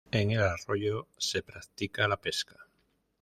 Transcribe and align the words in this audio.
En 0.09 0.31
el 0.31 0.41
arroyo 0.41 1.05
se 1.19 1.43
practica 1.43 2.07
la 2.07 2.17
pesca. 2.19 2.57